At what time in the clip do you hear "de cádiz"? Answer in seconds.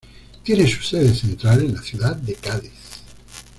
2.15-2.71